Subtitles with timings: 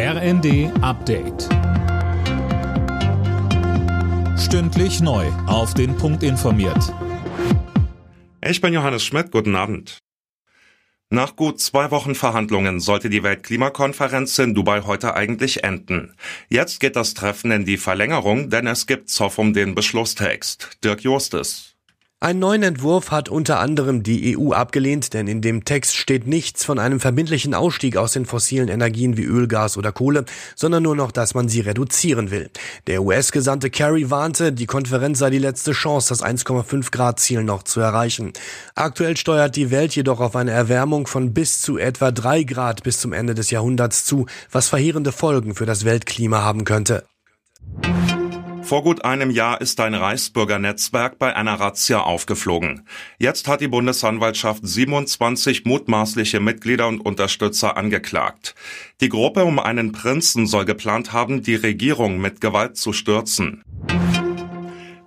[0.00, 1.48] RND Update.
[4.38, 5.26] Stündlich neu.
[5.48, 6.94] Auf den Punkt informiert.
[8.40, 9.32] Ich bin Johannes Schmidt.
[9.32, 9.98] Guten Abend.
[11.10, 16.14] Nach gut zwei Wochen Verhandlungen sollte die Weltklimakonferenz in Dubai heute eigentlich enden.
[16.48, 20.78] Jetzt geht das Treffen in die Verlängerung, denn es gibt Zoff um den Beschlusstext.
[20.84, 21.74] Dirk Justes.
[22.20, 26.64] Einen neuen Entwurf hat unter anderem die EU abgelehnt, denn in dem Text steht nichts
[26.64, 30.24] von einem verbindlichen Ausstieg aus den fossilen Energien wie Öl, Gas oder Kohle,
[30.56, 32.50] sondern nur noch, dass man sie reduzieren will.
[32.88, 37.62] Der US-Gesandte Kerry warnte, die Konferenz sei die letzte Chance, das 1,5 Grad Ziel noch
[37.62, 38.32] zu erreichen.
[38.74, 42.98] Aktuell steuert die Welt jedoch auf eine Erwärmung von bis zu etwa drei Grad bis
[42.98, 47.04] zum Ende des Jahrhunderts zu, was verheerende Folgen für das Weltklima haben könnte.
[48.68, 52.86] Vor gut einem Jahr ist ein Reichsbürgernetzwerk bei einer Razzia aufgeflogen.
[53.16, 58.54] Jetzt hat die Bundesanwaltschaft 27 mutmaßliche Mitglieder und Unterstützer angeklagt.
[59.00, 63.64] Die Gruppe um einen Prinzen soll geplant haben, die Regierung mit Gewalt zu stürzen.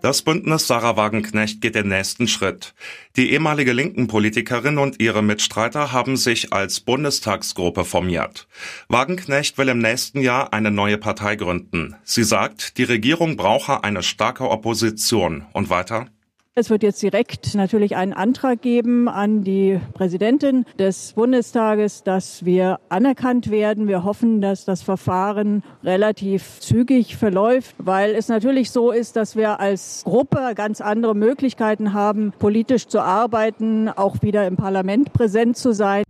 [0.01, 2.73] Das Bündnis Sarah Wagenknecht geht den nächsten Schritt.
[3.17, 8.47] Die ehemalige linken Politikerin und ihre Mitstreiter haben sich als Bundestagsgruppe formiert.
[8.87, 11.95] Wagenknecht will im nächsten Jahr eine neue Partei gründen.
[12.03, 15.45] Sie sagt, die Regierung brauche eine starke Opposition.
[15.53, 16.07] Und weiter?
[16.53, 22.81] Es wird jetzt direkt natürlich einen Antrag geben an die Präsidentin des Bundestages, dass wir
[22.89, 23.87] anerkannt werden.
[23.87, 29.61] Wir hoffen, dass das Verfahren relativ zügig verläuft, weil es natürlich so ist, dass wir
[29.61, 35.71] als Gruppe ganz andere Möglichkeiten haben, politisch zu arbeiten, auch wieder im Parlament präsent zu
[35.71, 36.03] sein.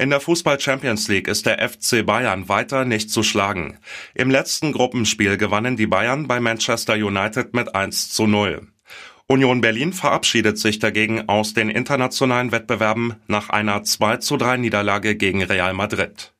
[0.00, 3.78] In der Fußball Champions League ist der FC Bayern weiter nicht zu schlagen.
[4.14, 8.66] Im letzten Gruppenspiel gewannen die Bayern bei Manchester United mit 1 zu 0.
[9.30, 15.14] Union Berlin verabschiedet sich dagegen aus den internationalen Wettbewerben nach einer 2 zu 3 Niederlage
[15.14, 16.32] gegen Real Madrid.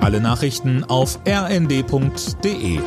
[0.00, 2.78] Alle Nachrichten auf rnd.de